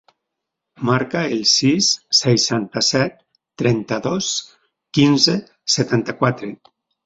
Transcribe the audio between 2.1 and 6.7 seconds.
seixanta-set, trenta-dos, quinze, setanta-quatre.